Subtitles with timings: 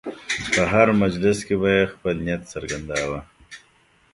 [0.53, 3.19] په هر مجلس کې به یې خپل نیت څرګنداوه.